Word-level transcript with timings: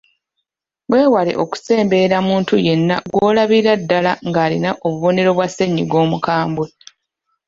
Weewale 0.91 1.31
okusemberera 1.43 2.17
muntu 2.29 2.53
yenna 2.65 2.95
gw’olabira 3.09 3.71
ddala 3.81 4.11
ng’alina 4.27 4.69
obubonero 4.85 5.29
bwa 5.33 5.47
ssennyiga 5.49 5.95
omukambwe. 6.05 6.67